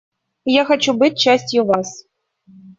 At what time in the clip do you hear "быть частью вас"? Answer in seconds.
0.95-2.07